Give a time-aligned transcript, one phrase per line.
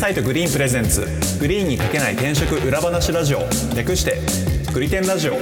[0.00, 1.06] サイトグリーンプレゼンツ。
[1.38, 3.40] グリーンにかけない転職裏話ラジオ。
[3.76, 4.18] 略して
[4.72, 5.34] グリテンラジオ。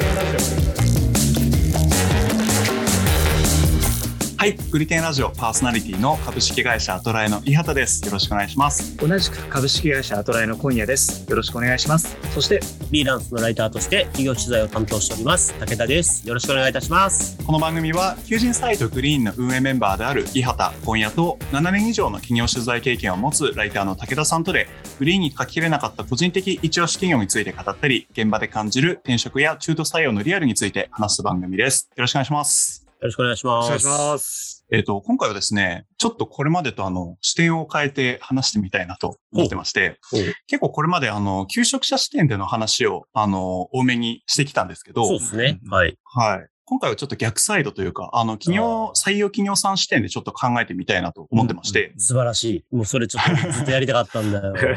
[4.38, 8.06] はいグリテンラジオパーソナリティの株式会社アトラエの伊畑です。
[8.06, 8.96] よろしくお願いします。
[8.96, 11.28] 同じく株式会社アトラエの今夜です。
[11.28, 12.16] よろしくお願いします。
[12.32, 16.28] そしてフリーランスのライターとして企業取材を担当しております武田です。
[16.28, 17.36] よろしくお願いいたします。
[17.44, 24.68] この番組は求人サイトグリーンの運営メンバーである伊畑今夜と7年以上の企業取材経験を持つライターの武田さんとで
[25.00, 31.90] グリーンに書ききれなかった個人的一押し企業について語ったり現場で感じる転職や中途採用のリアルについて話す番組です。
[31.96, 33.66] よろしくお願いしますよろしくお願いします。
[33.66, 34.66] お願いします。
[34.72, 39.98] えっ、と、今回はですね、ちょっとこれまでとあの、視点を変えて話してみたいなと思ってまして
[40.46, 45.60] 結構これまであの、求職者視点での話を、あの、多めにしてきたんですけど、そうですね。
[45.70, 45.96] はい。
[46.04, 46.48] はい。
[46.68, 52.76] 今回はちょっと逆サイドというか、あの、企業、採用企業さん視点でちょっと考えてみたいなと思ってまして、素晴らしい。
[52.76, 54.54] もうそれちょっとずっとやりたかったんだよ。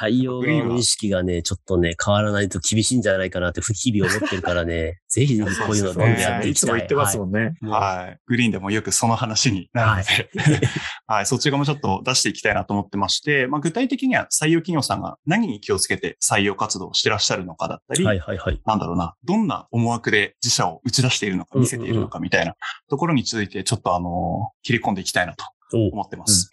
[0.00, 5.00] 採用の意識がねちょっとね変わらないと厳しいんじゃないかなって日々思ってるからね。
[5.10, 6.68] ぜひぜひこういうのどんどんやっていきたい。
[6.68, 8.06] いつも言ってますもんね、はい。
[8.06, 8.18] はい。
[8.26, 10.60] グリーンでもよくその話になるので、はい、
[11.24, 22.54] そっち側もちょっと出していきたいなと思ってまして、まあ、具体的には採用企業さんが何に気をつけて採用活動をしてらっしゃるのかだったり、はいはいはいなんだろうな、どんな思惑で自社を打ち出しているのか、見せているのかみたいな
[22.88, 26.50] ところについて、ちょっとあの、切り込んでいきたいなとお思ってます。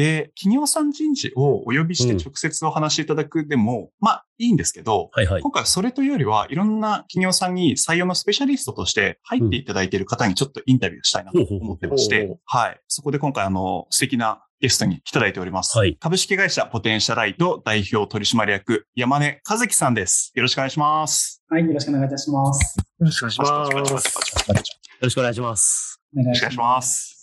[0.00, 12.80] で、企業さん人事をお呼びしてうん直接お話しいただくでも、まあいいんですけど、はいはい今回はそれというよりは、いろんな企業さんに採用のスペシャリストとして入っていただいている方にちょっとインタビューしたいなと思ってましほうほうほうて、はい。
[12.88, 15.76] そこで今回あの、素敵なゲストに来ていただいております。
[15.76, 20.32] はい株式会社ポテンシャライト代表取締役山根和樹さんです。
[20.34, 21.42] よろしくお願いします。
[21.48, 22.78] はい、よろしくお願いいたします。
[22.78, 27.19] よろしくお願いしますよろしくお願いしますお願よろしくお願いします。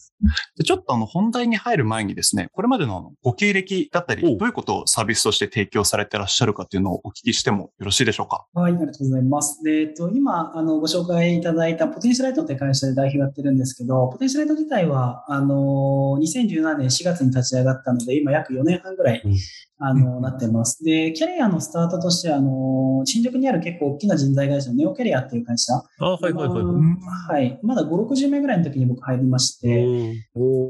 [0.58, 8.46] でちょっとあの本題に入る前にですね、これまでのご経歴だったり、どういうことをサービスとして提供されてらっしゃるかっていうのをお聞きしてもよろしいでしょうか？
[8.54, 9.62] はい、ありがとうございます。
[9.64, 19.36] で、えっと、今、あの、ご紹介いただいたポテンシャライトって会社で代表やってるんですけど、ポテンシャライト自体は、あの、2017年4月に立ち上がったので、今約4年半ぐらいうん、
[19.80, 20.84] あの、なってます。
[20.84, 25.74] で、キャリアのスタートとして、あの、新宿にある結構大きな人材会社のネオキャリアっていう会社。
[26.00, 27.60] あはいはいはいはいはい。
[27.62, 29.68] まだ5、60名ぐらいの時に僕入りまして、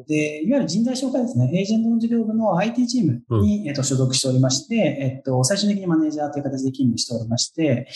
[0.08, 1.50] で、いわゆる人材紹介ですね。
[1.54, 7.88] エージェントの事業部の IT チームに、えっと、所属しておりまして、えっと、最終的にマネージャーという形で勤務しておりまして、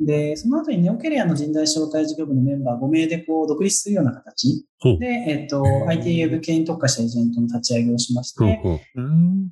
[0.00, 4.66] で、その後にネオキャリアの人材紹介事業部のメンバー5名でこう、独立するような形。
[4.98, 8.82] で、えっと、IT 向けに特化したエージェントの立ち上げをしましうんて、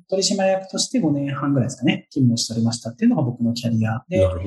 [0.09, 4.03] 取締役として5年半ぐらいですかね、勤務をしておりましたっていうのが僕のキャリア。
[4.09, 4.41] で、なる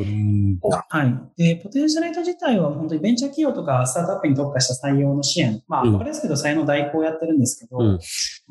[0.60, 0.76] ほど。
[0.88, 1.14] はい。
[1.36, 5.60] で、ポテンシャルライト自体は本当にベンチャー企業とかスタートアップに特化した採用の支援。
[5.66, 5.92] まあ、うん。
[5.94, 7.98] わかりやすく言うと採用の代行をやってるんですけど、うん。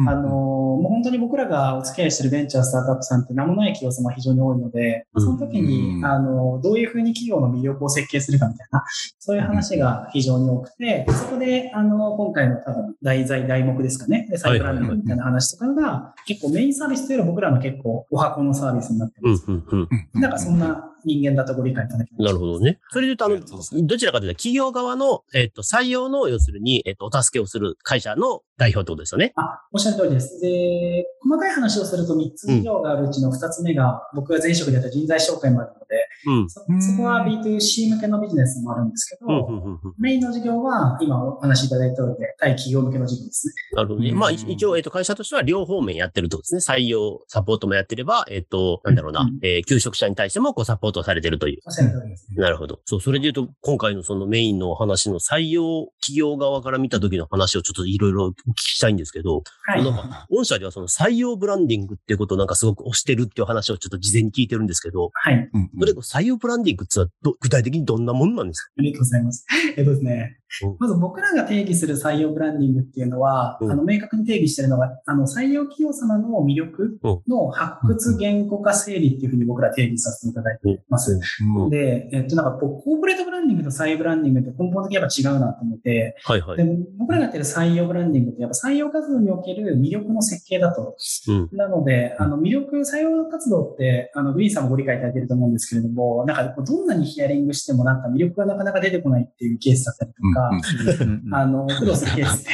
[0.09, 5.23] あのーもう本当に僕らがお付き合いしてるベンチャースタートアップさんって名もない企業様が非常に多いので、うん。
[5.23, 6.05] その時に、うん。
[6.05, 8.84] あのーどういうふうに企業の魅力を設計するかみたいな、
[9.19, 14.28] そういう話が非常に多くて、そこで、あの、今回の多分、題材、題目ですかね。
[14.29, 19.44] で、サイトランニングみたいな話とかが、結構メインサービスというよりは僕らの結構、お箱のサービスになってます。
[19.47, 22.79] うんうんうんうんなんかそんな人間だとご理解いただけますなるほどね。
[22.89, 29.33] それで言うと、あの、どちらかというと、企業側の、えっと、採用の、要するに、えっと、お助けをする会社の代表ってことですよね。
[29.35, 30.39] あ、おっしゃる通りです。
[30.39, 36.49] で、細かい話をすると3つ事業があるうちの2つ目が、僕が前職でやった人材紹介もあるので、うん。
[36.49, 43.53] そうんそこは B2C 向けのビジネスもあるんですけど、うんうんうんうんメインの事業は今お話しいただいた通りで、対企業向けの事業ですね。
[43.73, 44.09] なるほどね。
[44.09, 46.75] うんまあ、い一応、えっと、会社としては両方面やってるってことですね。
[46.75, 51.59] 採用、サポートもやってれば、えっと、なんだろうなうん、えー求職者に対しても、こう、サポートされてるという。
[51.66, 52.35] おっしゃる通りですね。
[52.41, 52.79] なるほど。
[52.85, 59.84] そう、それで言うと、今回のそのメインの話の採用企業側から見た時の話をちょっといろいろお聞きしたいんですけど、はい。
[59.84, 65.35] なんか、御社ではその採用ブランディングっていうことをなんかすごく推してるっていう話をちょっと事前に聞いてるんですけど、はい。
[65.35, 68.72] うんうんそれ採用ブランディングってのはど具体的にどんなもんなんですか？
[68.79, 69.45] ありがとうございます。
[69.78, 70.44] えっとですねうん、
[70.79, 81.19] まず僕らが定義する採用ブランディングっていうのは、うんあの、明確に定義してるのが、あの、採用企業様の魅力の発掘言語化整理っていうふうに僕ら定義させていただいてます。
[81.58, 86.58] うんで、えっと、なんかこう、コーポレートブランディングと採用ブランディングって根本的にやっぱ違うなと思って、はいはい。
[86.58, 86.66] で
[86.97, 90.96] 僕らがやってる採用ブランディングってやっぱ採用活動における魅力の設計だと。
[91.28, 102.52] うんなので、あの、魅力、採用活動って、あの、グリーンさんもご理解いただけると思うんですけれども、なんかどんなにヒアリングしてもなんか魅力がなかなか出てこないっていうケースだったりとか、うんあの、苦労するケースって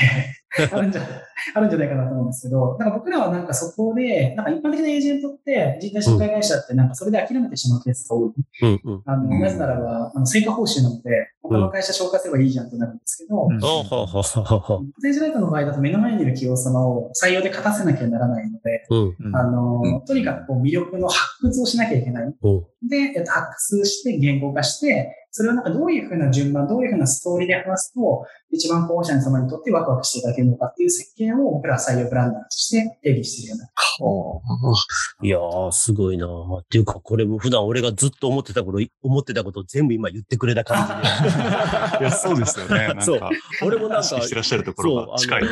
[0.72, 1.01] あるんじゃ、
[1.56, 8.33] あるんじゃないかなと思うんですけど、だから僕らはなんかそこで、なんか一般的なエージェントって人材紹介会社ってなんかそれで諦めてしまうケースが多い。
[8.63, 9.04] うんうん。
[9.06, 14.77] あの、うんなぜならば、あの、成果報酬なので、他の会社紹介すればいいじゃんってなるんですけど、うんあほうほうほうほう。
[14.94, 18.86] ポテンシャライトの場合だと目の前にいる企業様を採用で勝たせなきゃならないので、
[19.34, 22.24] あの、うんとにかくこう魅力の発掘をしなきゃいけない。
[22.25, 22.34] うん。
[22.88, 33.69] で、えっと、発掘して言語化して、それをなんかどういうふうな順番、どういうふうなストーリーで話すと、一番候補者様にとってワクワクしていただけるのかっていう設計を僕らは採用ブランダーとして定義しているような。
[35.24, 41.01] いやー、すごいなーっていうか、これも普段俺がずっと思ってた頃、思ってたことを全部今言ってくれた感
[42.01, 42.95] いや、そうですよね。
[43.00, 43.19] そう。
[43.63, 45.44] 俺もなんかしてらっしゃるところが近い。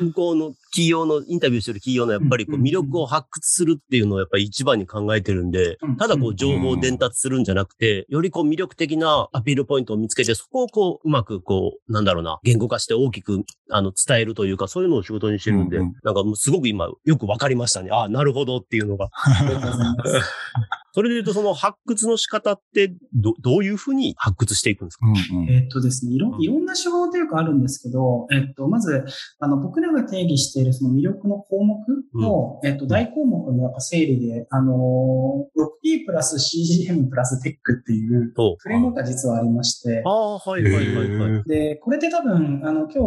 [0.00, 17.90] 向こうの企業の、インタビューしてる企業のやっぱりこう魅力を発掘するっていうのをやっぱり一番に考えてるんでうん、ただこう情報を伝達するんじゃなくて、よりこう魅力的なアピールポイントを見つけて、そこをこううまくこう、なんだろうな、言語化して大きくあの伝えるというか、そういうのを仕事にしてるんで、うんうんなんかすごく今よくわかりましたね。
[17.90, 19.10] ああ、なるほどっていうのが。
[20.92, 25.06] それで言うとその発掘の仕方ってど、どういうふうに発掘していくんですか？
[25.06, 25.48] うんうん。
[25.50, 29.04] えっとですね、いろ、いろんな手法というかあるんですけど、えっと、まず、
[29.40, 31.78] あの、僕らが定義しているその魅力の項目
[32.14, 40.02] の、えっと、大項目の整理で、あのー、6P プラス CGM プラステックっていうとフレームワークが実はありまして。
[40.04, 41.44] あ、あ、はいはいはいはい。
[41.44, 42.98] で、これって多分、あの、今日、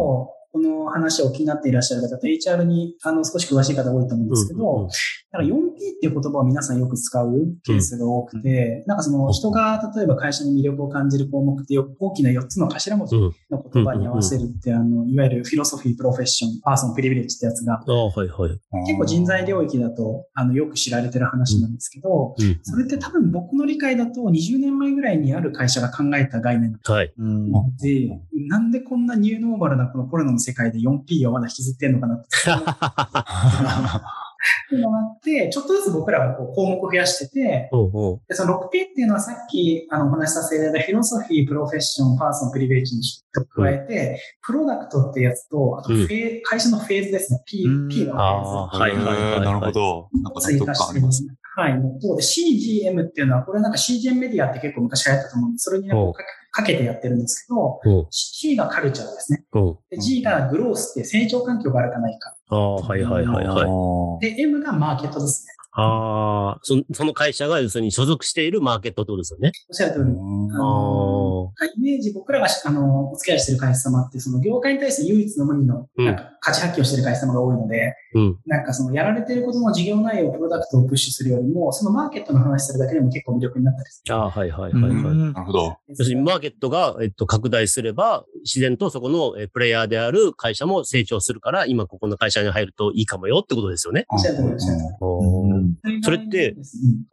[0.56, 4.90] この話を気になっていらっしゃる方 HR にあの少し詳しい方多いと思うんですけど、うんうんうん
[5.36, 7.34] なんか 4P っていう言葉を皆さんよく使う
[7.64, 18.86] ケースが多くて、なんかその人が例えば会社に魅力を感じる項目ってよ大きな4つの頭文字うんの言葉に合わせるって、あの、いわゆるフィロソフィー、プロフェッション、パーソン、プリビレッジってやつが、はいはい。
[18.86, 22.60] 結構人材領域だと、あの、よく知られてる話なんですけど、うん。
[22.64, 27.14] それって多分僕の理解だと20年前ぐらいにある会社が考えた概念はい。
[27.18, 28.10] うんで、
[28.50, 32.28] なんでこんなニューノーマルなこのコロナの世界で 4P をまだ引きずってんのかなって
[34.72, 43.04] いうのがあって、ちょっとずつ僕らがこう項目を増やしてて、おうおうでその 6P っていうのはさっきあのお話しさせていただいたフィロソフィー、プロフェッション、パーソン、プリベージに
[43.34, 47.42] 加えて、プロダクトってやつと、あとフェ、会社のフェーズですね。
[47.46, 48.78] P、うん P のフェーズ。
[48.78, 50.10] はいはいはいはいなるほど。
[50.14, 50.76] なんか納追加。
[50.76, 51.34] してますね。
[51.56, 51.80] はい。
[51.80, 56.20] のと、で CGM っていうのは、これなんか CGM メディアって結構昔流行ったと思うんで、それになんか
[56.56, 59.44] かけてやってるんですけど、C がカルチャーですね。
[59.90, 62.34] で G がグロースって成長環境があるかないか。
[62.48, 64.26] ああ、はいはいはいはい。
[64.26, 65.55] で、M がマーケットですね。
[65.78, 69.52] ああ、そその会社が要するに所属しているマーケットってことですよね。
[69.70, 70.04] おっしゃる通り。
[70.04, 78.40] あのあイメージ、僕らがしあのお付き合いしてる会社様って、その業界に対して唯一の無二のうんなんか価値発揮をしてる会社様が多いので、うん。
[78.46, 84.92] なんかそのやられてることの事業内容、プロダクトをプッシュするよりも、そのマーケットの話するだけでも結構魅力になったりすああ、はいはいはいはい。
[84.92, 85.70] うんなるほど。
[85.72, 85.76] る。
[85.90, 94.06] 要するにマーケットが、えっと、拡大すれば、自然とそこのえプレイヤーである会社も成長するから、今ここの会社に入るといいかもよってことですよね。
[94.10, 95.65] おっしゃる通りおっしゃる通り
[96.04, 96.64] それってうん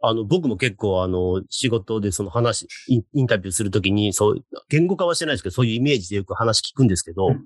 [0.01, 7.43] あの、僕も結構あの、仕事でその話、インタビューするときに、そう、言語化はしてないですけど、そういうイメージでよく話聞くんですけど、うん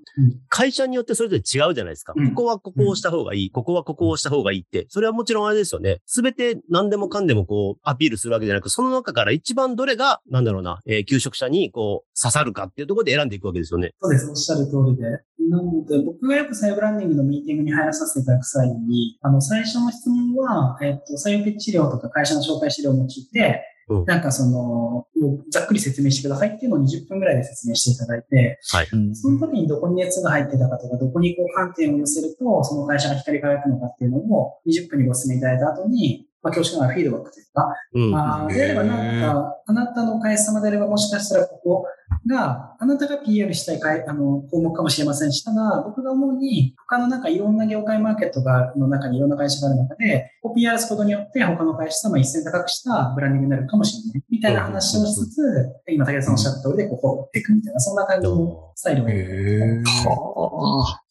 [0.48, 2.12] 会社によってそれぞれ違うじゃないですか。
[2.16, 6.00] うんここはここをした方がいい、ここはここをした方がいいって、それはもちろんあれですよね。
[6.06, 13.92] すべて何でもかんでもこう、アピールするわけじゃなく、その中から一番どれが、なんだろうな、えー求職者にこう、刺さるかっていうところで選んでいくわけですよね。
[14.00, 14.28] そうです。
[14.28, 15.04] おっしゃる通りで。
[15.40, 25.06] なので、僕がよくサイブランディングのミーティングに入らさせていただく際に、あの、最初の質問は、えっと、採用ピッチ資料とか会社の紹介資料を用いて、うんなんかその、
[25.50, 28.60] ざっくり説明してくださいっていうのを20分ぐらいで説明していただいて、
[28.92, 38.14] うんその時にどこに熱が入ってたかとか、どこにこう観点を寄せると、その会社が光り輝くのかっていうのを20分にご説明いただいた後に、まあ、恐縮ながらフィードバックというか、うん。
[38.14, 41.86] あーであればなんか、あなたのお会社様であればもしかしたらここ
[42.26, 45.32] が、あなたが PR したいかいあの項目かもしれません。
[45.32, 54.22] し、ただ僕が思うに、他のなんかいろんな業界マーケットが、の中にいろんな会社がある中で、こう PR することによって他の会社様一線高くしたブランディングになるかもしれない。
[54.30, 55.40] みたいな話をしつつ、
[55.88, 59.84] 今武田さんおっしゃった通りでこう掘っていくみたいな、そんな感じのスタイルをやってへー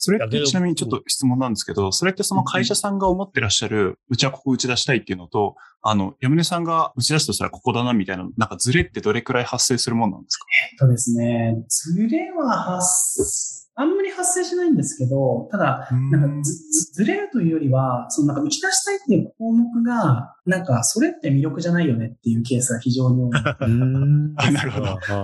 [0.08, 10.46] それってちなみにちょっと質問なんですけど、それってその会社さんが思ってらっしゃる、うちはここ打ち出したいっていうのと、あの、山根さんが打ち出すとしたらここだなみたいな、なんかズレってどれくらい発生するもんなんですか？
[10.72, 23.30] えっとですね、ズレは発、あんまり発生しないんですけど、ただ、なんかずずずれるというよりは、そのなんか打ち出したいっていう項目が、なんかそれって魅力じゃないよねっていうケースが非常に多い。
[23.62, 24.88] うんあなるほど。
[24.88, 25.24] ああ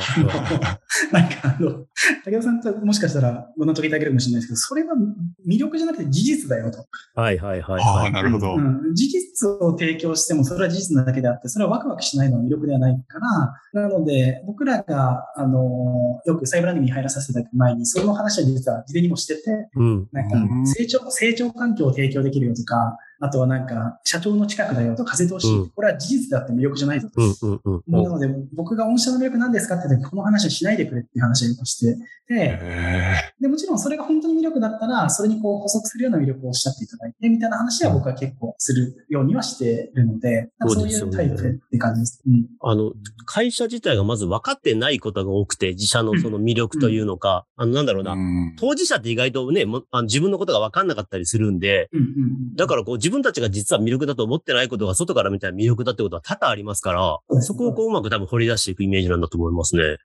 [1.11, 1.85] なんかあの、
[2.25, 4.95] 武田さんともしかしたらご納得いただけるかもしれないですけど、それは
[5.47, 6.85] 魅力じゃなくて事実だよと。
[7.15, 8.11] はいはいはいああ、はい。
[8.11, 8.55] なるほど。
[8.55, 13.19] うん、事実を提供してもそれは事実なだけであって、それはワクワクしないのは魅力ではないか
[13.73, 20.07] ら、なので、僕らが、あの、よくサイブランディングに入らさせていただく前に、その話をは実は事前にもしてて、うん。
[20.11, 27.21] なんかうん成長、成長環境を提供できるよとか、あとはなんか、社長の近くだよと風通し、うんこれは事実であって魅力じゃないぞと。
[27.21, 27.61] うん。
[27.63, 27.83] うん。
[27.87, 28.03] うん。
[28.03, 42.21] なので、僕が御社の魅力何ですかって言って、この話をしないでくれっていう話をして、で、へで、もちろんそれが本当に魅力だったら、それにこう補足するような魅力をおっしゃっていただいて、みたいな話は僕は結構するようにはしてるので、そういうタイプって感じです。
[42.25, 42.45] うん。
[42.61, 42.93] あの、
[43.25, 52.09] 会社自体がまず分かってないことが多くて、自社のその魅力というのか、あの、なんだろうーな、うん当事者って意外とね、もあの自分のことが分かんなかったりするんで、うんうんう
[52.53, 52.55] ん。
[52.55, 59.97] だからこう自分たちが実は魅力だと思ってないことが外から見たら魅力だってことは多々ありますから、そこをこううまく多分掘り出していくイメージなんだと思いますね。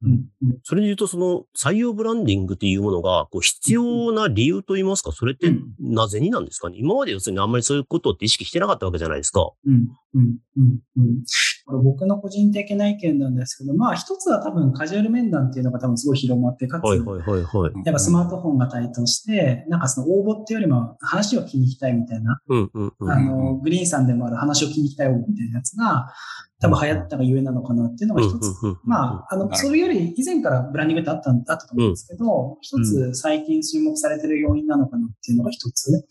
[0.62, 6.76] それで言うとその採用ブランディングっていうものがこう必要な理由と言いますか、それってうんなぜになんですかね？
[6.78, 9.50] 今まで要するにあんまりそういうことって意識してなかったわけじゃないですか。
[9.66, 11.24] うん、うん、うん、うん。
[11.66, 17.72] これ僕の個人的な意見なんですけど、まあ一つは多分カジュアル面談っていうのが多分すごい広まって、かつ、はいはいはいはい。
[17.84, 23.10] やっぱスマートフォンが台頭して、なんかその応募っていうよりも話を聞きに行きたいみたいな、うんうんうん。
[23.10, 26.12] あの、グリーンさんでもある話を聞きたいみたいなやつが、
[26.60, 28.52] 多分流行ったがゆえなのかなっていうのが一つ。
[28.82, 36.04] まあ、あの、それより以前からブランディングってあった、あったと思うんですけど、一つ最近注目されてる要因なのかなっていうのが一つ。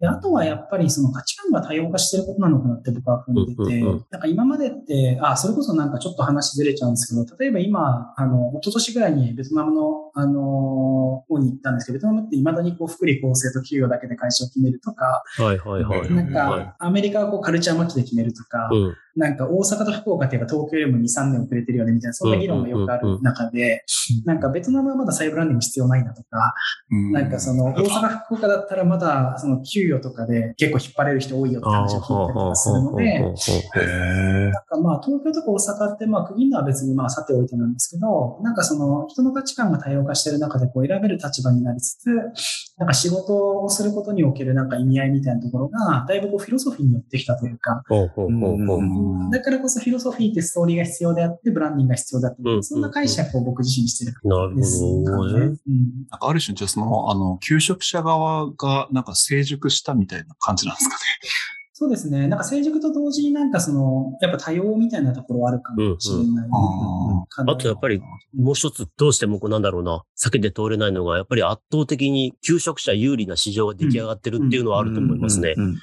[0.00, 16.10] で、あとはやっぱりその価値観が多様化してることなのかなって僕は踏んでて、なんか今までって、あ、それこそなんかちょっと話ずれちゃうんですけど、例えば今、あの、一昨年ぐらいにベトナムの、あの、方に行ったんですけど、ベトナムって未だにこう、福利厚生と給与だけで会社を決めるとか、はいはいはい。
[16.12, 18.96] なんはいか、アメリカはこう、カルチャーマッチで決めるとか、うん。
[19.16, 23.84] なんか大阪と福岡って言えば東京よりも2、3年遅れてるよねみたいな、そんな議論がよくある中で、
[24.24, 26.54] なんかベトナムはまだ再ブランディング必要ないなとか、
[26.90, 27.12] うん。
[27.12, 42.10] なんかその大阪、福岡だったらまだその給与とかで結構引っ張れる人多いよって話を聞いたりとかするので、へなんかまあ東京とか大阪ってまあ区切るのは別にまあさておいてなんですけど、なんかその人の価値観が多様化してる中でこう選べる立場になりつつ、
[42.76, 49.30] なんか仕事をすることにおけるなんか意味合いみたいなところが、だいぶこうフィロソフィーによってきたというか、ほうほうほうほう。
[49.30, 55.44] だからこそフィロソフィーってストーリーが必要であって、ブランディングが必要だってそんな解釈を僕自身してるなるですほどね。
[55.44, 55.56] うん
[56.10, 61.00] なんかある種、じゃあその、あの、求職者側がなんか成熟したみたいな感じなんですかね。
[61.76, 62.28] そうですね。
[62.28, 66.46] なんか成熟と同時になんかその、やっぱ多様みたいなところはあるかもしれない。
[66.46, 68.00] うんあとやっぱり、
[68.32, 75.54] もう一つどうしてもこうなんだろうな、避けて通れないのが、やっぱり圧倒的に求職者有利な市場が出来上がってるっていうのはあると思いますね。
[75.56, 75.74] うん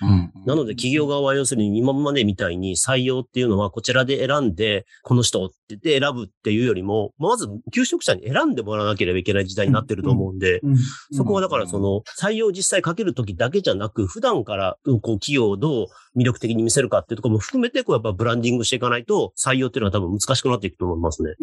[0.46, 10.78] なので企業側は要するに今までみたいに採用っていうのはこちらで選んで、この人ってて選ぶっていうよりも、まず求職者に選んでもらわなければいけない時代になってると思うんで、うん、
[11.12, 15.88] そこはだからその採用実際かけるときだけじゃなく、普段からこう企業をどう
[16.18, 21.36] 魅力的に見せるかっていうところも含めて、こうやっぱブランディングしていかないと採用っていうのは多分難しくなっていくと思いますね。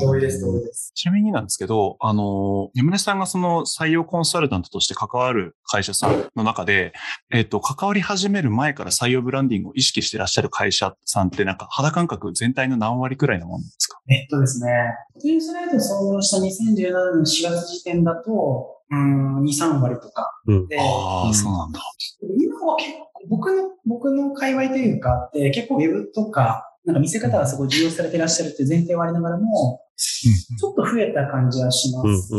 [0.00, 0.92] 同意です、同意です。
[0.94, 6.92] ちなみになんですけど、あの、山根さんがその採用コンサルタントとして関わる会社さんの中で、
[7.30, 14.72] えっと、関わり始める前から採用ブランディングを意識してらっしゃる会社さんってなんか肌感覚全体の何割くらいのものですかえっとですね、
[15.20, 20.30] テンスライト創業した2017年の4月時点だと、うん、2、3割とか。
[20.46, 20.82] うんであ
[21.24, 21.80] あ、うんそうなんだ。
[22.20, 32.30] 今は結構、僕の、僕の界隈というか、で結構ウェブとか、なんか見せ方がすごい重要されていらっしゃるっていう前提はありながらも、ちょっと増えた感じはしまうんす。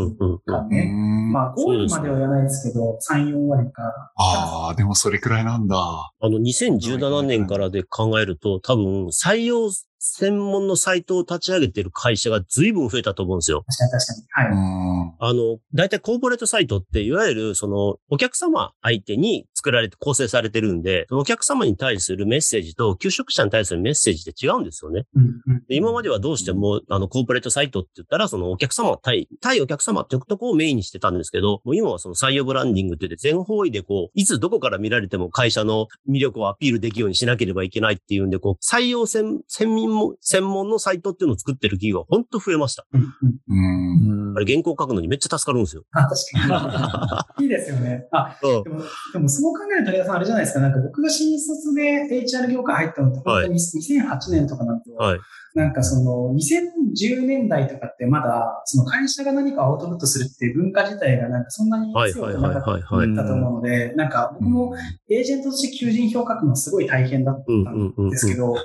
[0.46, 0.92] かね。
[0.92, 3.84] うんまあ、5割までは言わないですけど、3、4割か。
[4.16, 5.78] ああ、でもそれくらいなんだ。
[5.78, 9.70] あの、2017年からで考えると、多分、採用
[10.06, 13.64] 専門のサイトを立ち上げてる会社が随分増えたと思うんですよ。
[13.66, 14.50] 確かに確かに。
[14.50, 15.08] うはい。
[15.08, 15.16] ん。
[15.18, 25.06] あの、大体コーポレートサイトって、いわゆる、その、お客様相手に作られて、構成されてるんで、そのお客様に対するメッセージと、求職者に対するメッセージって違うんですよね。
[25.16, 42.86] うんうんで今まではどうしても、あの、コーポレートサイトって言ったら、そのお客様、対、対お客様っていうとこをメインにしてたんですけど、もう今はその採用ブランディングって言って全方位でこう、いつどこから見られても会社の魅力をアピールできるようにしなければいけないっていうんで、こう、採用専、専門も、専門のサイトっていうのを作ってる企業が本当増えました。
[42.94, 44.34] うん。
[44.36, 45.84] あれ原稿書くのにめっちゃ助かるんですよ。
[45.92, 46.16] あ、確
[46.48, 47.46] かに。
[47.46, 48.08] いいですよね。
[48.12, 48.82] あ、うんでも、
[49.14, 50.60] でもそう考えると、武田さんあれじゃないですか。
[50.60, 54.96] なんか僕が新卒で HR 業界入ったのって、本当に2008年とかなんですよ。
[54.98, 55.20] はい。
[55.56, 63.16] なんかその、2010年代とかってまだ、その会社が何かアウトプットするっていう文化自体がなんかそんなに強はいはいくなかっはいはいはい。
[63.16, 64.76] たと思うので、なんか僕も
[65.10, 68.56] エージェントとして求人票を書くのすごい大変だったうんですけど、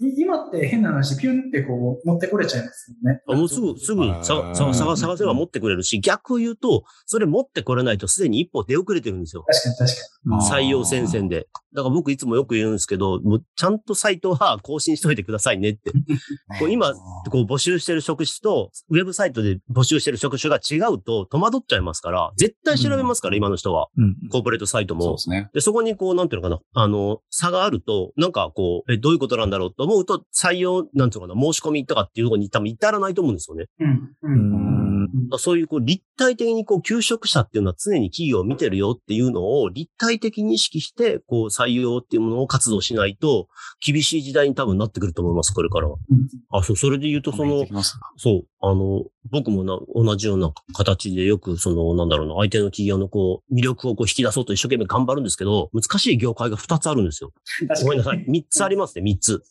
[0.00, 3.20] い今って変な話、ピュンってこう、持ってこれちゃいますよね。
[3.28, 9.44] あもうすぐ、すぐささ探探せば持ってくれるし、逆を言うと、それ持ってこれないとすでに一歩出遅れてるんですよ。
[9.46, 11.48] 確かに確か採用戦線で。
[11.72, 15.92] だから僕いつもよく言うんですけど、もうちゃんとサイトは更新しといてくださいねって。
[16.58, 23.88] こう今、こう募集してる職種と、ウェブサイトで募集してる職種が違うと戸惑っちゃいますから、絶対調べますから、今の人は。
[23.96, 24.16] うん。
[24.30, 25.18] コーポレートサイトもそうで。
[25.18, 25.50] すね。
[25.54, 33.66] で、そこにこう、なんていうのかな、あの、差があると、なんかこう、え、どういうことなんだろうと思うと、採用、なんていうのかな、申し込みとかっていうところに多分至らないと思うんですよね。
[33.78, 33.86] に。
[33.86, 33.92] うん。
[33.92, 34.08] う。
[34.22, 35.38] うんん。
[35.38, 43.48] そういうこう立体的にこう求職者っていうのは常に企業を見てるよっていうのを立体的に意識してこう採用っていうものを活動しないと
[43.84, 45.96] 厳しい時代に多分なってくると思います、これからは。
[46.50, 47.64] あ、そう、それで言うとその、
[48.16, 57.32] そう、あの、僕もな、同じような形でよくその、なんだろうな、相手の企業のこう、魅力をこう引き出そうと一生懸命頑張るんですけど、難しい業界が2つあるんですよ。
[57.82, 58.24] ごめんなさい。
[58.26, 59.42] 3つありますね、3つ。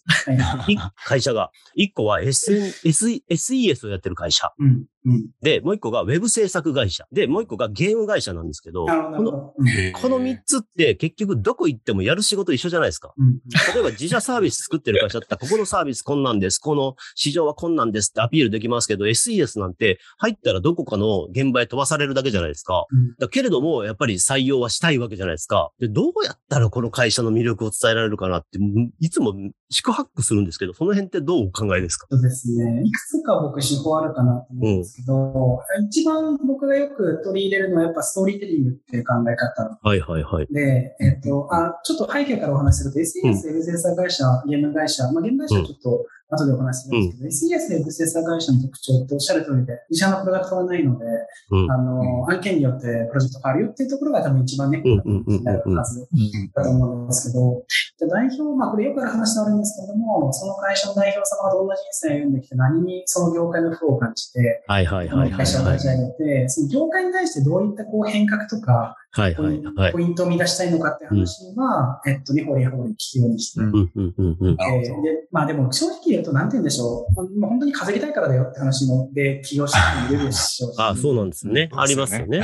[1.05, 1.51] 会社が。
[1.77, 4.51] 1個は SN、SE SES をやってる会社。
[4.57, 4.85] うん。
[5.05, 5.27] うん。
[5.41, 7.05] で、もう一個がウェブ制作会社。
[7.11, 8.85] で、もう一個がゲーム会社なんですけど、ど。
[8.85, 9.53] なこの、
[10.01, 13.13] この三つって結局どこ行ってもやる仕事一緒じゃないですか。
[13.17, 13.39] うん。
[13.73, 16.59] 例えば自社サービス作ってる会社だったら、ここのサービスこんなんです。
[16.59, 22.85] この市場はこんなんですってアピールできますけど、SES なんて入ったらどこかの現場へ飛ばされるだけじゃないですか。
[22.91, 25.71] うんだけれども、やっぱり採用はしたいわけじゃないですか。
[25.79, 28.59] で、どうやったらこの会社の魅力を伝えられるかなって、
[28.99, 29.33] いつも
[29.69, 32.07] 四苦八苦するんですけど、その辺ってどうお考えですか？
[32.09, 32.81] そうですね。
[32.83, 40.47] いくつか僕手法あるかなと思うんですけど、一番僕がよく取り入れるのはやっぱストーリーテリングっていう考え方はいはいはい。
[40.51, 51.05] で、えっと、あ、ちょっと背景からお話しすると、SES ウェブ制作会社、ゲーム会社、まあ、ゲーム会社はちょっと後でお話しするんですけど、SES ウェブ制作会社の特徴っておっしゃる通りで、自社のプロダクトがないので、
[51.51, 56.07] うんあの、案件によってプロジェクト変わるよっていうところが多分一番ね、になるはず
[56.53, 57.63] だと思うんですけど、
[57.97, 65.73] じゃあ代表、まあこれよくある話ではあるんですけれども、その会社の代表様がどんな人生を歩んできて何にその業界の負を感じて、はいはいはいはい会社をはい。
[65.73, 69.91] 立ち上げて、その業界に対してどういったこう変革とか、はいポインはいはい。
[69.93, 74.55] ポイントを生み出したいのかっていう話は、えっと、根掘り葉掘り聞くようにしてうんうんうんうんうん。
[74.55, 77.29] なるほどえーで、まあでも正直言うと、なんて言うんでしょう。
[77.39, 80.75] もう本当に稼ぎたいからだよって話ので起業した人もいるでしょうし。
[80.79, 81.69] あそうなんですね。
[81.73, 82.41] ありますよね。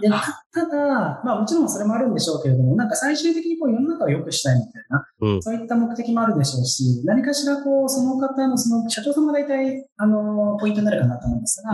[0.00, 5.42] でたただ、まあもちろんそれもあるんでしょうけれども、なんか最終的にこう世の中を良くしたいみたいな、うん。
[5.42, 11.72] そういった目的もあるでしょうし、何かしらこう、その方の、その社長様が大体、あの、ポイントになるかなと思うんですが、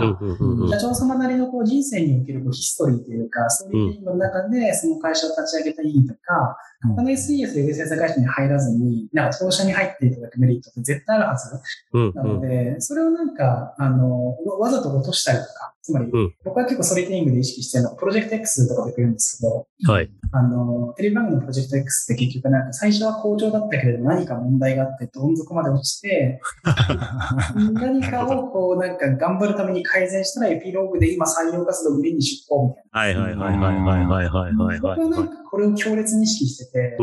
[0.70, 6.90] 社長様なりのこう人生におけるこうヒストリーというか、ストーリーテリングの中でその会社を立ち上げた意義とか、うん。
[6.96, 11.60] 他の SES で制作会社に入らずに、なんか当社に入っていただくメリットって絶対あるはず。
[11.92, 16.34] うんなので、それをなんか、あの、わざと落としたりとか、つまり、うん。
[16.44, 20.10] 僕は結構ストーリーテリングで意識してるのは、プロジェクト X とかで来るんですけど、はい。
[20.32, 26.40] あの、テレビ番組のプロジェクト X って結局なんか最初は好調だったけれど何か問題があってどん底まで落ちて、
[27.74, 34.64] 何かをこうなんか頑張るために改善したらエピローグで今採用活動売りに出向みたいはいはいはいはいはいはいはいな。
[34.64, 34.98] はいはい。
[34.98, 36.96] 僕はなんかこれを強烈に意識してて。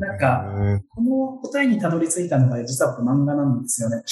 [0.00, 0.44] なんか
[0.94, 4.02] この答えにたどり着いたのが実は僕漫画なんですよね。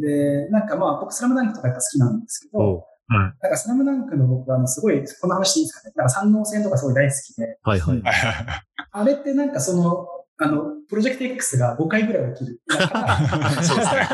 [0.00, 5.92] で、なんかまあ僕スラムダンクとかやっぱ好きなんですけど、おなんかスラムダンクの僕はあのすごい、この話でいいですかね？
[5.96, 8.02] なんか三能戦とかすごい大好きで、はいはい。
[8.92, 10.06] あれってなんかその、
[10.38, 12.60] あの、プロジェクト X が5回ぐらい起きる。
[12.66, 14.08] だからそうですね。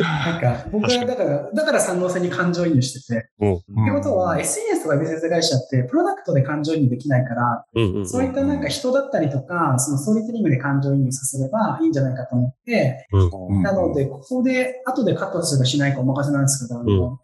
[0.00, 3.30] なんか、僕はだから、だから三能線に感情移入してて。
[3.38, 8.08] おってことは、SNS とかビジネス会社って、プロダクトで感情移入できないから、うんうんうん。
[8.08, 17.20] そういったなんか人だったりとか、そのストーリーテリングで感情移入させればいいんじゃないかと思って、うんなので、ここで、後でカットするかしないかお任せなんですけど、あの、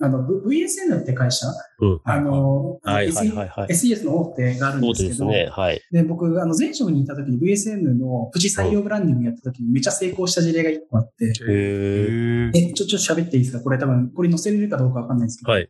[0.00, 1.46] あの VSN って会社、
[1.80, 3.68] うんあの、はいはいはいはい。
[3.68, 5.48] SES の大手があるんですけど、ですね。
[5.50, 5.80] はい。
[5.90, 11.32] で、僕、あの、前職にいた時に VSN のプチ採用ブランディングやった時にめちゃ成功した事例が一個あって、
[12.54, 13.60] え、ちょ、ちょっと喋っていいですか？
[13.60, 15.68] これ多分、これ載せれるかどうかわかんないんですけど、はい。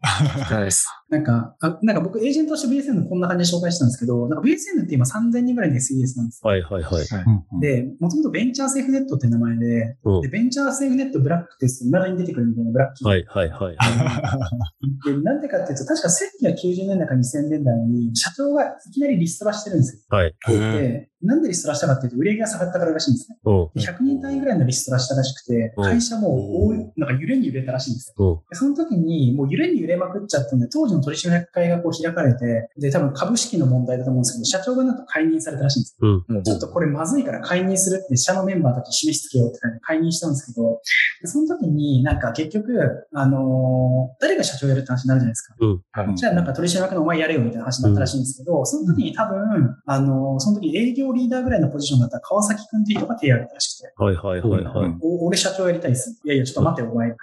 [0.64, 0.86] です。
[1.12, 6.48] なんか、あなんか僕、エージェントとして VSN こんな感じで紹介したんですけど、なんか VSN って今3000人ぐらいの SES なんですよ。
[6.48, 7.60] はいはいはい。
[7.60, 13.08] で、もともとベンチャーセーフネットって名前で、うんで、ベンチャーセーフネットブラックって未だに出てくるみたいなブラッキー。
[13.08, 13.76] はいはいはい。
[15.04, 20.16] で、なんでかっていうと、確か1990年代か2000年代に社長がいきなりリストラしてるんですよ。
[20.16, 20.34] はい。
[20.48, 23.38] で、なんでリストラしたかっていうと、売り上げが下がったかららしいんですね。
[23.44, 23.70] うん。
[23.74, 28.32] で100人単位ぐらいのリストラしたらしくて、うん会社も大なんか揺れに揺れたらしいんですよ。
[28.32, 28.48] うん。
[28.50, 36.24] でその時に、もう揺れに揺れまくっちゃったんで、当時の取締役会がこう開かれて、で、多分株式の問題だと思うんですけど、社長がなんと解任されたらしいんですよ。
[36.28, 36.42] うん。
[36.42, 40.80] ちょっとこれまずいから解任するって社のメンバーたち示しつけようって感じで解任したんですけど、
[41.20, 45.54] でその時になんか結局、あのー誰が社長やるって話になるじゃないですか。
[46.02, 54.86] はいじゃあなんか取締役のお前やれよみたいな話になったらしいんですけど、その時に多分、あのーその時営業リーダーぐらいのポジションだったら川崎くんっていう人が手を挙げたらしくて、はいはいはいはい。
[54.86, 56.20] うんお俺社長やりたいっす。
[56.24, 57.08] いやいや、ちょっと待ってよ、お前。
[57.08, 57.16] うん。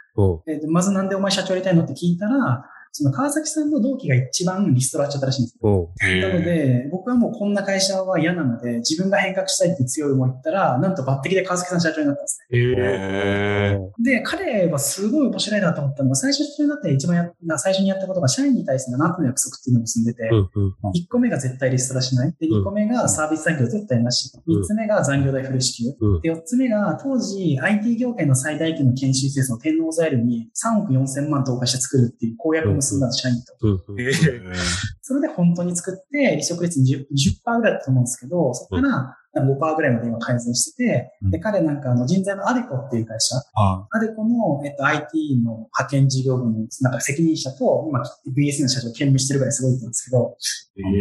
[0.47, 5.91] えーでまずなんでお前社長やりたいのって聞いたら、その川崎さんの同期が一番リストラしちゃったらしいんですよ。
[6.21, 12.57] なので、僕はもうこんな会社は嫌なので、自分が変革したいって強い思い言ったら、なんと抜擢で川崎さん社長になったんですね。
[12.57, 12.59] え。
[12.59, 20.73] へで、彼はすごい面白いなと思ったのが、最初になって一番やな最初にやったことが、社員に対して7つの約束っていうのを結んでて、うんうん。
[20.95, 22.35] 1個目が絶対リストラしない。
[22.39, 24.31] で、2個目がサービス残業絶対なし。
[24.47, 25.95] うん3つ目が残業代フル支給。
[25.99, 33.53] うんで、4つ目が当時 IT 業界の最大級の研修施設の天王ザイルに3億4千万投下して作るっていう公約を結んだんです社員と。
[35.01, 41.31] それで本当に作って、離職率 20%, 20%ぐらいだと思うんですけど、そこから5%ぐらいまで今改善してて、うん。
[41.31, 50.37] で、彼なんかあの人材のアデコっていう会社、あアデコの、えっと、IT の派遣事業部のなんか責任者と、今 VSN の社長を兼務してるぐらいすごいんですけど、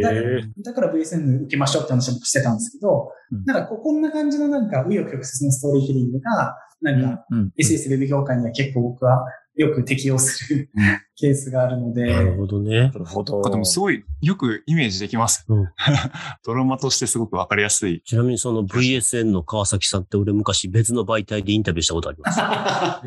[0.03, 0.41] だえ。
[0.65, 3.45] だから VSN 受けましょうって話を僕してたんですけど、うん。
[3.45, 7.53] なんかここんな感じのなんか、紆余曲折のストーリーテリングが、なんか、うん。
[7.59, 9.25] SS ウェブ業界には結構僕は
[9.59, 12.83] よく適用するうんケースがあるので、なるほどね。
[12.83, 13.43] なるほど。
[13.45, 15.45] あでもすごいよくイメージできます。
[15.49, 15.69] うん
[16.45, 18.03] ドラマとしてすごくわかりやすい。
[18.03, 22.41] ちなみにその VSN の川崎さんって俺昔別の媒体でインタビューしたことあります。
[22.41, 23.01] は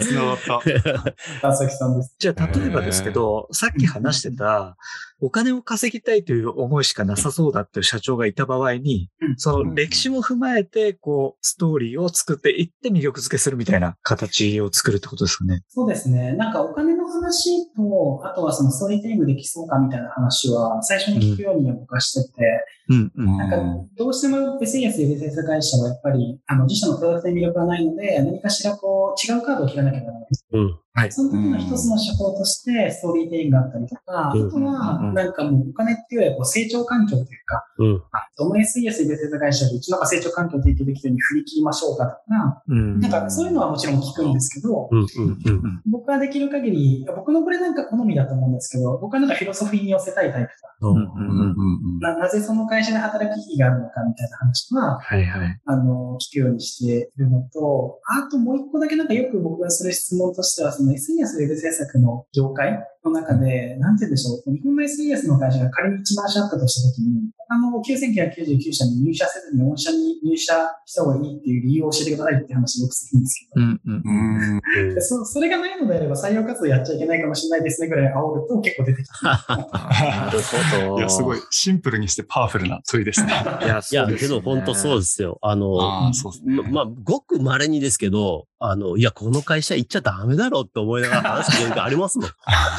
[0.00, 0.04] い。
[0.04, 0.60] 繋がった。
[1.40, 2.14] 川崎さんです。
[2.18, 4.76] じゃあ、例えばですけど、さっき話してた、
[5.20, 15.62] お金を稼ぎたいという思いしかなさそうだっていう社長がいた場合にうん、その歴史も踏まえて、こう、ストーリーを作っていって魅力付けするみたいな形を作るってことですかね。
[15.68, 16.32] そうですね。
[16.32, 23.36] なんかお金の話と、あとはそのストーリーテリングできそうかみたいな話は、最初に聞くように僕はしてて、うん、うん。
[23.38, 23.56] なんか、
[23.96, 30.28] どうしても制作会社はやっぱり、あの、自社のプロダクトに魅力がないので、何かしらこう、違うカードを切らなきゃならない。
[30.54, 30.78] うん。
[31.10, 38.02] その時の一つの手法として、ストーリーテリングがあったりとか、うんあとは、なんかもうお金っていうよりはこう成長環境というか、うん。
[38.38, 43.00] どの SES ウェブ制作会社でうちのが成長環境を提供できるように振り切りましょうかとか、うん。
[43.00, 44.98] なんかそういうのはもちろん聞くんですけど、うん。
[45.00, 45.06] うん。
[45.44, 45.82] うん。
[45.90, 50.88] 僕はできる限り、僕のこれなんか好みだと思うんですけど、僕はなんかフィロソフィーに寄せたいタイプだ。
[50.88, 50.96] うん。
[50.96, 51.54] うん、
[51.96, 51.98] うん。
[51.98, 55.60] ななぜその会社で働く意義があるのかみたいな話は、はい、はい。
[55.64, 70.54] あの、聞くようにしているのと、あともう一個だけなんかよく僕がする質問としては、その SNS ウェブ制作の業界の中で、なんて言うんでしょう、日本の SES の会社が仮に1万社あったとしたときに、他の9999社に入社せずに御社に入社
[70.86, 74.02] した方がいいっていう理由を教えてくださいって話をよくするんですけど、うん、うん。
[74.04, 74.56] うん。
[74.56, 79.28] うんでそそれがないのであれば採用活動やっちゃいけないかもしれないですねぐらい煽ると結構出てきた。
[79.28, 80.98] なるほど。
[80.98, 81.38] いや、すごい。
[81.50, 83.32] シンプルにしてパワフルな問いですね。
[83.62, 85.38] いや、いや、けど本当そううですよ。
[85.42, 86.56] あの、ああ、そうですね。
[86.56, 92.30] ま、まあ、ごく稀にですけど、あの、いや、この会社行っちゃダメだろうって思いながら話す時ありますもん。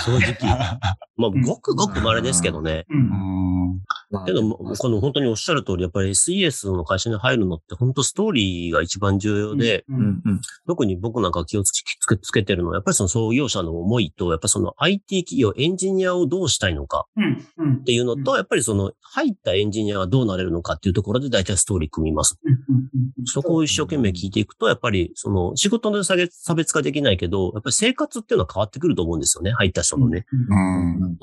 [0.04, 0.36] 正 直。
[1.18, 2.86] まあ、ごくごく稀ですけどね。
[2.90, 3.45] うん
[4.12, 4.26] うん。
[4.26, 10.42] けど、もこの本当におっしゃる通り、やっぱり SES の会社に入るのって本当ストーリーが一番重要で、うんうん、うん。
[10.68, 11.72] 特に僕なんか気をつ
[12.08, 17.06] けつけてるのは、やっぱりその創業者の思いと、やっぱりその IT 企業、エンジニアをどうしたいのか
[17.80, 22.38] っていうのと、うんやっぱりその入ったエンジニアがどうなれるのかっていうところで大体ストーリー組みます。
[23.26, 26.16] そこを一生懸命聞いていくと、やっぱりその仕事の差
[26.56, 29.52] 別化できないけど、やっぱり生活っていうのは変わってくると思うんですよね。
[29.52, 30.26] 入った人のね。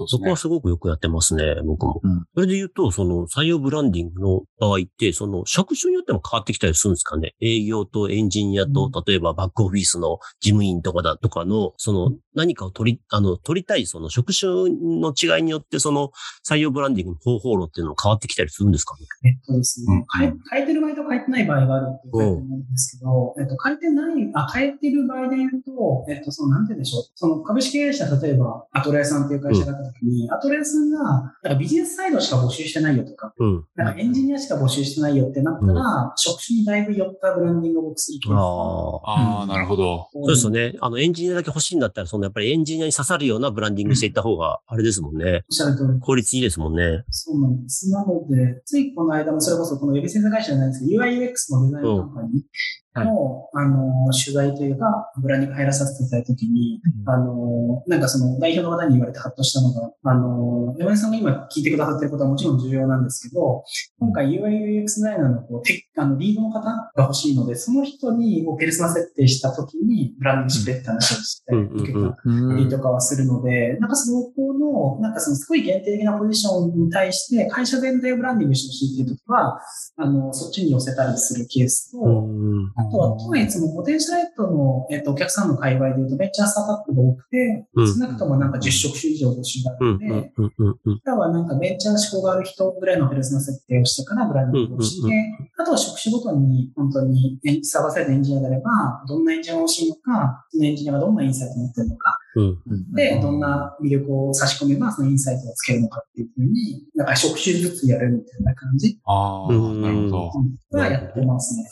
[0.06, 2.00] そこはすごくよくやってますね、僕も。
[2.02, 7.34] うんそれで言うと、その採用ブランディングの場合って、その職種によっても変わってきたりするんですかね。
[7.40, 16.10] 営業とエンジニアと、うん例えばバックオフィスの事務員とかだとかの、その何かを取り、あの、取りたいその職種の違いによって、その
[16.48, 19.06] 採用ブランディングの方法論っていうのも変わってきたりするんですかね。
[19.30, 27.04] えっとですね、変え変えてる場合と変えてない場合があるっていうことだと思うんですけど、えっと、変えてない、あ、変えてる場合で言うと、えっと、その、なんて言うんでしょう。
[27.14, 31.02] その株式会社、例えば、アトラエさんっていう会社があった時に、アトラエさんが、
[31.42, 33.64] なんかビジネスサイドしか募集してないよとか、うん。
[33.74, 39.40] なんかエンジニアしか募集してないよってなったら、職種にだいぶ寄ったブランディングを僕するケースがああ。
[39.40, 40.08] ああ、なるほど。
[40.12, 40.74] そうですよね。
[40.80, 45.24] あの、エンジニアだけ欲しいんだったら、そのやっぱりエンジニアに刺さるようなブランディングしていった方が、あれですもんね。
[45.24, 46.00] おっしゃる通り。
[46.00, 47.04] 効率いいですもんね。
[47.10, 47.90] そうなんです。
[47.90, 57.10] なので、ついこの間もそれこそこのウェブ制作会社じゃないんですけど、UIUX のデザインカンパニーの、あの、取材というか、ブランディング入らさせていただいたときに、うん。
[57.10, 63.64] あの、なんかその代表の方に言われてハッとしたのが、あの、山根さんが今聞いてくださってることはもちろん重要なんですけど、
[63.98, 79.58] 今回 UI UX デザイナーのこうテあのリードの方が欲しいので、その人にこうペルソナ設定したときにブランディングしてって話をしたうんりとかはするので、なんかそこの、なんかそのすごい限定的なポジションに対して会社全体をブランディングしてほしいっていうときは、
[79.96, 87.94] あの、そっちに寄せたりするケースと、うんあとは、とはいつもポテンシャルライトの、えっと、お客さんの界隈で言うと、ベンチャースタートアップが多くて、うん。
[87.94, 90.52] 少なくともなんか10職種以上募集があので、うんうん
[90.84, 110.32] うんあとはなんかベンチャー志向がある人ぐらいのペルソナ設定をしてからブランディングをして、うんあとは職種ごとに本当にサーバーサイドエンジニアであれば、どんなエンジニアが欲しいのか、そのエンジニアがどんなインサイトを持ってるのか、うんで、どんな魅力を差し込めばそのインサイトをつけるのかっていうふうに、なんか職種ずつやるみたいな感じああ、うんなるほ
[110.70, 110.78] ど。
[110.78, 111.64] はやってますね。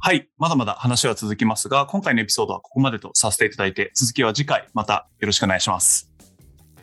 [0.00, 0.28] はい。
[0.38, 6.14] まだまだ話は続きますが、今回のエピソードはここまでとさせていただいて、続きは次回またよろしくお願いします。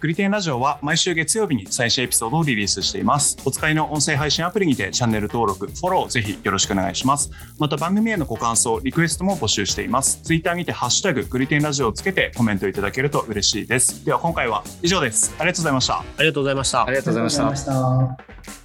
[0.01, 3.37] グリテンラジオは毎週月曜日に最新エピソードをリリースしています。
[3.45, 7.29] お使いの音声配信アプリにてチャンネル登録、フォローぜひよろしくお願いします。
[7.59, 10.19] また番組へのご感想、リクエストも募集しています。
[10.23, 14.03] ツイッターにてハッシュタググリテンラジオをつけてコメントいただけると嬉しいです。
[14.03, 15.35] では今回は以上です。
[15.37, 15.99] ありがとうございました。
[15.99, 16.89] ありがとうございましたあ。
[16.89, 18.60] りがとうございましたありがとうございました。